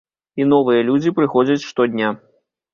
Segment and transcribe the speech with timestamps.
[0.39, 2.13] І новыя людзі прыходзяць штодня.